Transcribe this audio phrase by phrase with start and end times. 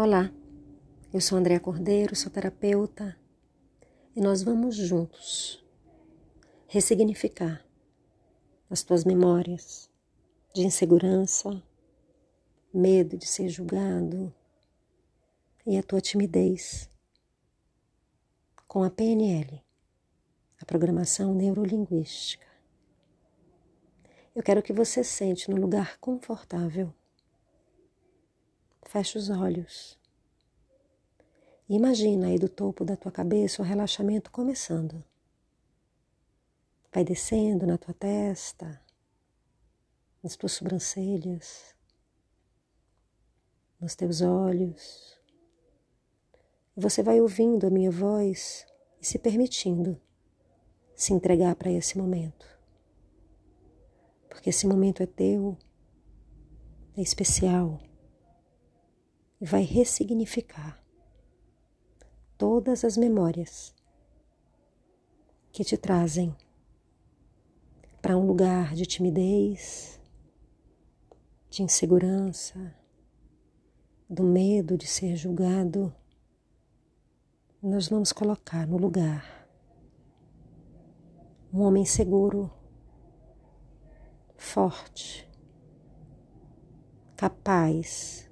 [0.00, 0.32] Olá,
[1.12, 3.18] eu sou Andréa Cordeiro, sou terapeuta
[4.14, 5.60] e nós vamos juntos
[6.68, 7.66] ressignificar
[8.70, 9.90] as tuas memórias
[10.54, 11.60] de insegurança,
[12.72, 14.32] medo de ser julgado
[15.66, 16.88] e a tua timidez
[18.68, 19.60] com a PNL,
[20.60, 22.46] a programação neurolinguística.
[24.32, 26.94] Eu quero que você sente no lugar confortável
[28.88, 29.98] Feche os olhos.
[31.68, 35.04] Imagina aí do topo da tua cabeça o relaxamento começando.
[36.90, 38.80] Vai descendo na tua testa,
[40.22, 41.76] nas tuas sobrancelhas,
[43.78, 45.20] nos teus olhos.
[46.74, 48.66] E você vai ouvindo a minha voz
[49.02, 50.00] e se permitindo
[50.96, 52.46] se entregar para esse momento.
[54.30, 55.58] Porque esse momento é teu,
[56.96, 57.82] é especial
[59.40, 60.82] e vai ressignificar
[62.36, 63.74] todas as memórias
[65.52, 66.36] que te trazem
[68.00, 70.00] para um lugar de timidez,
[71.50, 72.74] de insegurança,
[74.08, 75.94] do medo de ser julgado.
[77.62, 79.48] Nós vamos colocar no lugar
[81.52, 82.50] um homem seguro,
[84.36, 85.28] forte,
[87.16, 88.27] capaz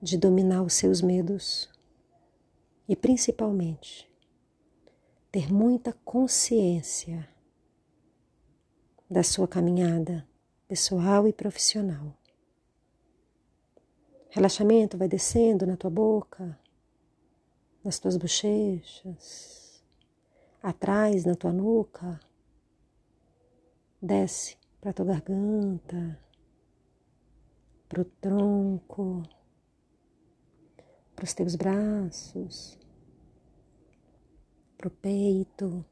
[0.00, 1.68] de dominar os seus medos
[2.88, 4.10] e, principalmente,
[5.30, 7.28] ter muita consciência
[9.08, 10.26] da sua caminhada
[10.66, 12.16] pessoal e profissional.
[14.30, 16.58] Relaxamento vai descendo na tua boca,
[17.84, 19.82] nas tuas bochechas,
[20.62, 22.20] atrás na tua nuca,
[24.00, 26.18] desce para tua garganta,
[27.88, 29.22] para o tronco
[31.20, 32.78] para os teus braços,
[34.78, 35.84] para o peito,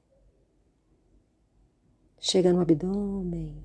[2.19, 3.63] chega no abdômen.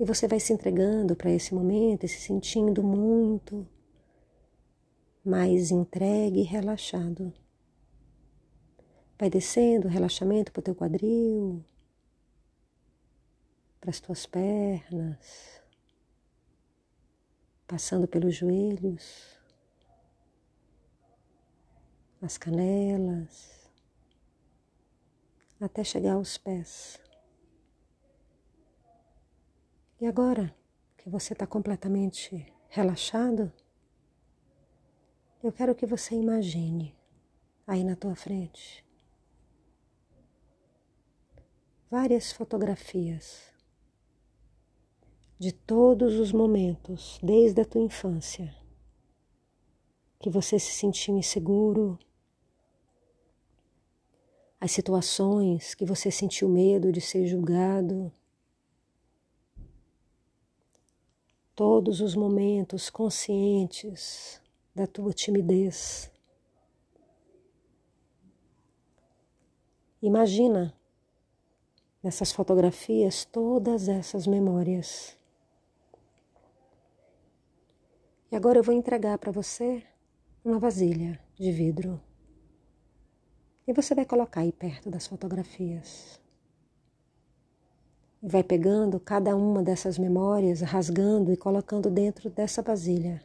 [0.00, 3.64] E você vai se entregando para esse momento se sentindo muito
[5.24, 7.32] mais entregue e relaxado.
[9.16, 11.64] Vai descendo o relaxamento para o teu quadril,
[13.80, 15.62] para as tuas pernas,
[17.68, 19.37] passando pelos joelhos
[22.20, 23.70] as canelas,
[25.60, 27.00] até chegar aos pés.
[30.00, 30.54] E agora
[30.96, 33.52] que você está completamente relaxado,
[35.42, 36.96] eu quero que você imagine
[37.66, 38.84] aí na tua frente
[41.90, 43.52] várias fotografias
[45.38, 48.54] de todos os momentos desde a tua infância
[50.20, 51.98] que você se sentiu inseguro,
[54.60, 58.12] as situações que você sentiu medo de ser julgado,
[61.54, 64.40] todos os momentos conscientes
[64.74, 66.10] da tua timidez.
[70.00, 70.72] Imagina
[72.02, 75.16] nessas fotografias todas essas memórias.
[78.30, 79.82] E agora eu vou entregar para você
[80.44, 82.07] uma vasilha de vidro.
[83.68, 86.18] E você vai colocar aí perto das fotografias.
[88.22, 93.22] Vai pegando cada uma dessas memórias, rasgando e colocando dentro dessa vasilha.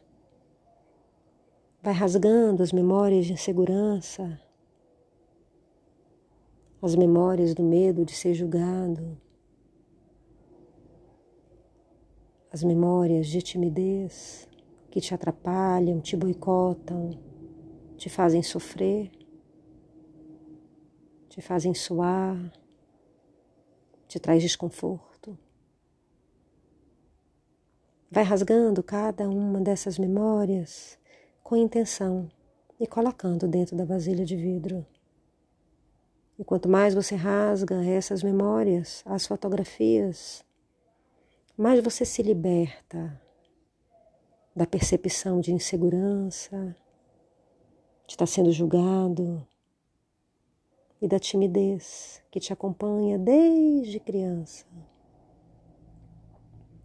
[1.82, 4.38] Vai rasgando as memórias de insegurança,
[6.82, 9.18] as memórias do medo de ser julgado,
[12.52, 14.46] as memórias de timidez
[14.90, 17.18] que te atrapalham, te boicotam,
[17.96, 19.23] te fazem sofrer
[21.34, 22.38] te fazem suar,
[24.06, 25.36] te traz desconforto.
[28.08, 30.96] Vai rasgando cada uma dessas memórias
[31.42, 32.30] com intenção
[32.78, 34.86] e colocando dentro da vasilha de vidro.
[36.38, 40.44] E quanto mais você rasga essas memórias, as fotografias,
[41.56, 43.20] mais você se liberta
[44.54, 46.76] da percepção de insegurança,
[48.06, 49.44] de estar sendo julgado,
[51.00, 54.66] e da timidez que te acompanha desde criança.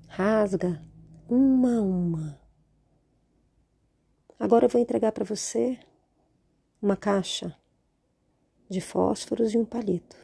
[0.07, 0.83] Rasga
[1.29, 2.41] uma a uma.
[4.39, 5.79] Agora eu vou entregar para você
[6.81, 7.56] uma caixa
[8.69, 10.17] de fósforos e um palito.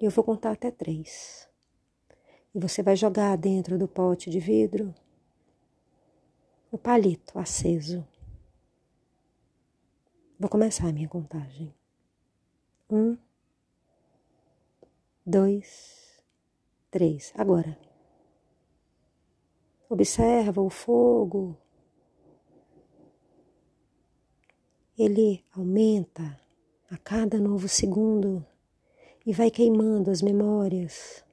[0.00, 1.48] E eu vou contar até três.
[2.54, 4.94] E você vai jogar dentro do pote de vidro
[6.70, 8.06] o palito aceso.
[10.38, 11.74] Vou começar a minha contagem.
[12.90, 13.16] Um,
[15.24, 16.22] dois,
[16.90, 17.32] três.
[17.36, 17.78] Agora.
[19.88, 21.56] Observa o fogo.
[24.98, 26.38] Ele aumenta
[26.90, 28.44] a cada novo segundo
[29.24, 31.24] e vai queimando as memórias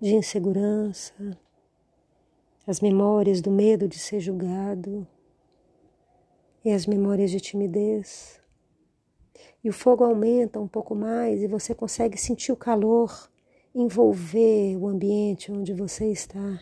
[0.00, 1.38] de insegurança,
[2.66, 5.06] as memórias do medo de ser julgado
[6.64, 8.40] e as memórias de timidez.
[9.66, 13.28] E o fogo aumenta um pouco mais e você consegue sentir o calor
[13.74, 16.60] envolver o ambiente onde você está.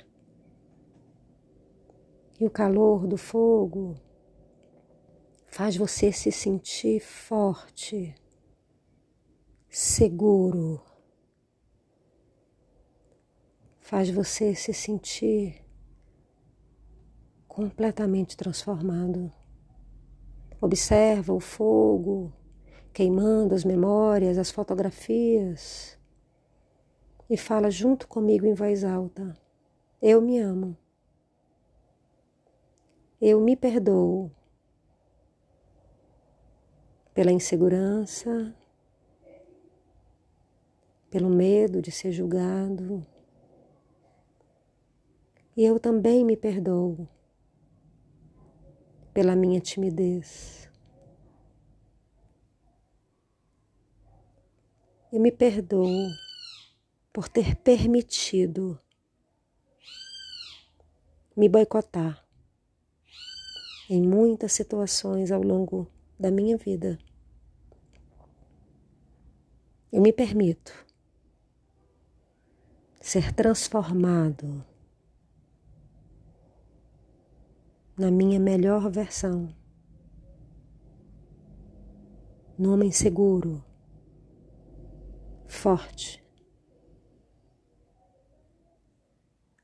[2.40, 3.94] E o calor do fogo
[5.44, 8.14] faz você se sentir forte,
[9.68, 10.80] seguro,
[13.80, 15.62] faz você se sentir
[17.46, 19.30] completamente transformado.
[20.58, 22.32] Observa o fogo
[22.94, 25.98] queimando as memórias, as fotografias
[27.28, 29.36] e fala junto comigo em voz alta:
[30.00, 30.76] Eu me amo.
[33.20, 34.30] Eu me perdoo
[37.12, 38.54] pela insegurança,
[41.10, 43.04] pelo medo de ser julgado.
[45.56, 47.08] E eu também me perdoo
[49.12, 50.68] pela minha timidez.
[55.14, 56.10] Eu me perdoo
[57.12, 58.76] por ter permitido
[61.36, 62.26] me boicotar
[63.88, 65.88] em muitas situações ao longo
[66.18, 66.98] da minha vida.
[69.92, 70.72] Eu me permito
[73.00, 74.66] ser transformado
[77.96, 79.54] na minha melhor versão.
[82.58, 83.64] No homem seguro,
[85.54, 86.22] forte,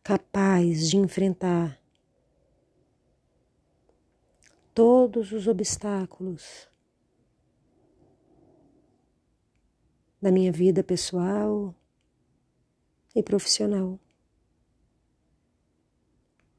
[0.02, 1.80] capaz de enfrentar
[4.72, 6.70] todos os obstáculos
[10.20, 11.74] da minha vida pessoal
[13.14, 13.98] e profissional.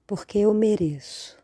[0.06, 1.42] Porque eu mereço.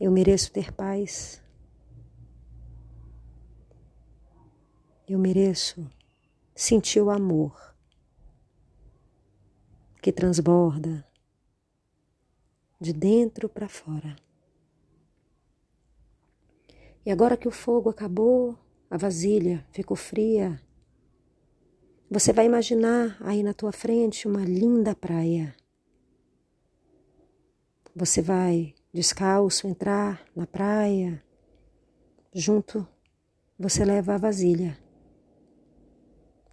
[0.00, 1.42] Eu mereço ter paz.
[5.12, 5.86] Eu mereço
[6.54, 7.76] sentir o amor
[10.00, 11.06] que transborda
[12.80, 14.16] de dentro para fora.
[17.04, 20.58] E agora que o fogo acabou, a vasilha ficou fria,
[22.10, 25.54] você vai imaginar aí na tua frente uma linda praia.
[27.94, 31.22] Você vai descalço entrar na praia.
[32.32, 32.88] Junto
[33.58, 34.80] você leva a vasilha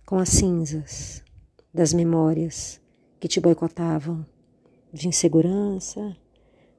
[0.09, 1.23] com as cinzas
[1.71, 2.81] das memórias
[3.19, 4.25] que te boicotavam,
[4.91, 6.17] de insegurança,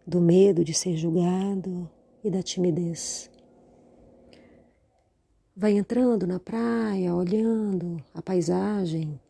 [0.04, 1.88] do medo de ser julgado
[2.24, 3.30] e da timidez.
[5.56, 9.20] Vai entrando na praia, olhando a paisagem,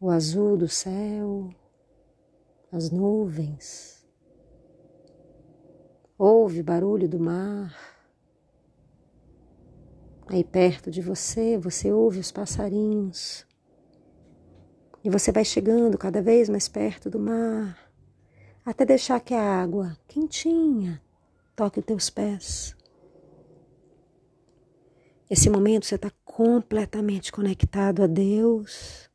[0.00, 1.50] o azul do céu,
[2.72, 4.02] as nuvens.
[6.16, 7.87] Ouve barulho do mar.
[10.30, 13.46] Aí perto de você, você ouve os passarinhos.
[15.02, 17.90] E você vai chegando cada vez mais perto do mar,
[18.64, 21.00] até deixar que a água quentinha
[21.56, 22.76] toque os teus pés.
[25.30, 29.08] Esse momento você está completamente conectado a Deus,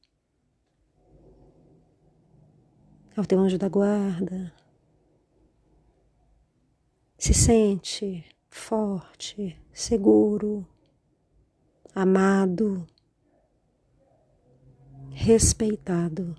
[3.16, 4.52] ao teu anjo da guarda.
[7.18, 10.68] Se sente forte, seguro,
[11.94, 12.88] amado,
[15.12, 16.36] respeitado.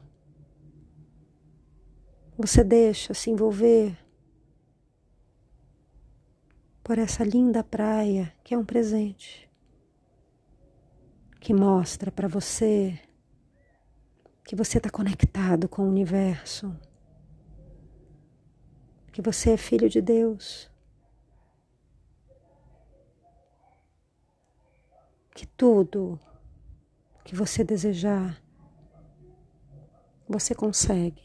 [2.37, 3.97] Você deixa se envolver
[6.83, 9.49] por essa linda praia que é um presente
[11.41, 12.99] que mostra para você
[14.45, 16.79] que você está conectado com o universo,
[19.11, 20.71] que você é filho de Deus,
[25.35, 26.19] que tudo
[27.25, 28.41] que você desejar,
[30.29, 31.25] você consegue.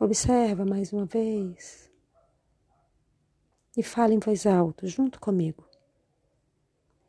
[0.00, 1.90] Observa mais uma vez
[3.76, 5.64] e fala em voz alta junto comigo.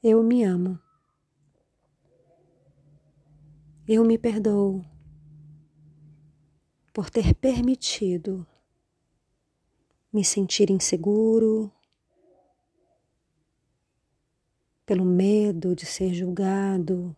[0.03, 0.79] Eu me amo.
[3.87, 4.85] Eu me perdoo
[6.93, 8.45] por ter permitido
[10.11, 11.71] me sentir inseguro,
[14.89, 17.15] pelo medo de ser julgado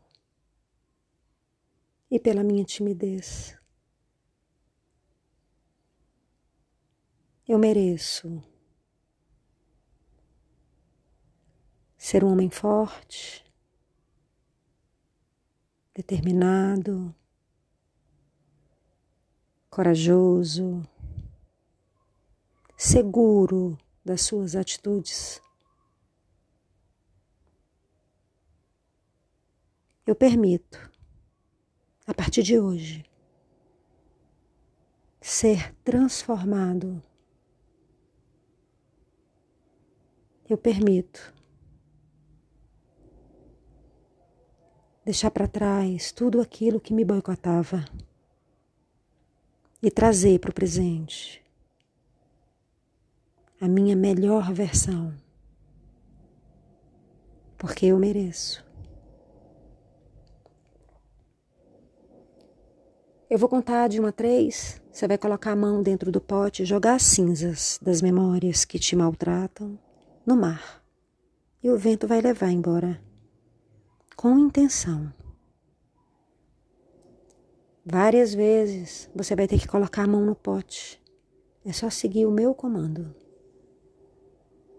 [2.10, 3.58] e pela minha timidez.
[7.48, 8.44] Eu mereço
[11.98, 13.50] ser um homem forte,
[15.96, 17.16] determinado,
[19.70, 20.86] corajoso,
[22.75, 25.42] seguro das suas atitudes.
[30.05, 30.91] Eu permito,
[32.08, 33.05] a partir de hoje,
[35.22, 37.01] ser transformado.
[40.50, 41.34] Eu permito
[45.05, 47.86] deixar para trás tudo aquilo que me boicotava
[49.81, 51.43] e trazer para o presente
[53.60, 55.15] a minha melhor versão,
[57.58, 58.71] porque eu mereço.
[63.32, 64.82] Eu vou contar de uma a três.
[64.92, 68.78] Você vai colocar a mão dentro do pote e jogar as cinzas das memórias que
[68.78, 69.80] te maltratam
[70.26, 70.84] no mar.
[71.64, 73.02] E o vento vai levar embora
[74.18, 75.14] com intenção.
[77.86, 81.02] Várias vezes você vai ter que colocar a mão no pote.
[81.64, 83.16] É só seguir o meu comando.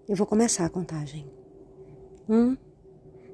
[0.06, 1.26] Eu vou começar a contagem.
[2.28, 2.54] Um,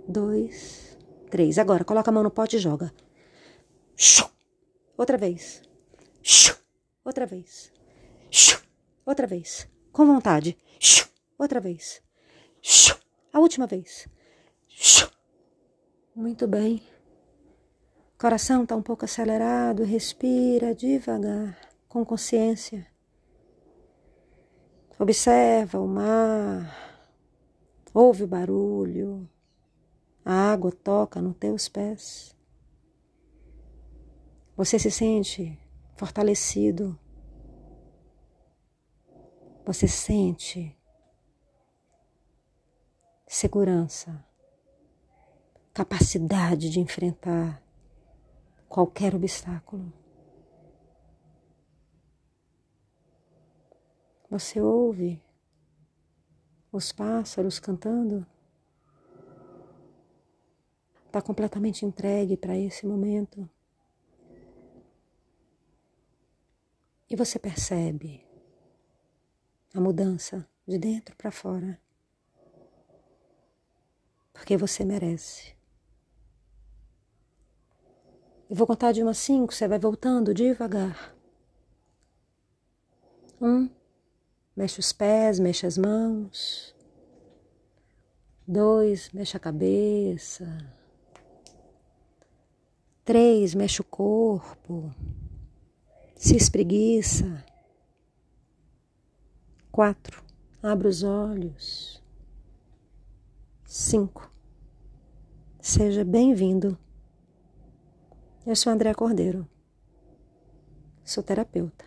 [0.07, 0.97] dois,
[1.29, 1.59] três.
[1.59, 2.95] Agora, coloca a mão no pote e joga.
[4.99, 5.63] Outra vez.
[7.05, 7.73] Outra vez.
[9.07, 9.69] Outra vez.
[9.93, 10.59] Com vontade.
[11.39, 12.03] Outra vez.
[13.33, 14.09] A última vez.
[16.17, 16.83] Muito bem.
[18.19, 21.57] Coração está um pouco acelerado, respira devagar,
[21.89, 22.85] com consciência.
[24.99, 27.07] Observa o mar,
[27.95, 29.31] ouve o barulho,
[30.25, 32.37] a água toca nos teus pés.
[34.59, 35.57] Você se sente
[35.95, 36.99] fortalecido.
[39.65, 40.77] Você sente
[43.25, 44.27] segurança
[45.73, 47.63] capacidade de enfrentar
[48.69, 49.93] qualquer obstáculo.
[54.29, 55.23] Você ouve
[56.73, 58.27] os pássaros cantando?
[61.07, 63.49] Está completamente entregue para esse momento.
[67.11, 68.27] E você percebe
[69.75, 71.81] a mudança de dentro para fora.
[74.33, 75.57] Porque você merece.
[78.49, 81.15] Eu vou contar de uma a cinco, você vai voltando devagar.
[83.41, 83.71] Um,
[84.57, 86.75] mexe os pés, mexe as mãos.
[88.47, 90.47] Dois, mexe a cabeça.
[93.05, 94.95] Três, mexe o corpo.
[96.19, 97.43] Se espreguiça.
[99.73, 100.23] Quatro,
[100.63, 102.03] abre os olhos.
[103.65, 104.31] Cinco,
[105.61, 106.79] seja bem-vindo
[108.49, 109.47] eu sou André Cordeiro,
[111.05, 111.85] sou terapeuta.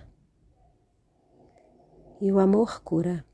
[2.22, 3.26] E o amor cura.